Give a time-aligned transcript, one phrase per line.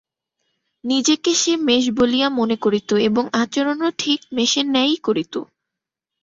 [0.83, 5.33] নিজেকে সে মেষ বলিয়া মনে করিত এবং আচরণও ঠিক মেষের ন্যায়ই করিত।